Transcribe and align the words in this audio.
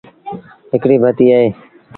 هڪڙي 0.73 0.95
بتيٚ 1.03 1.33
اهي۔ 1.35 1.47